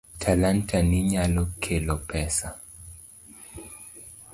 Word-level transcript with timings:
Talanta 0.21 0.77
ni 0.89 0.99
nyalo 1.11 1.43
kelo 1.63 1.95
pesa. 2.09 2.47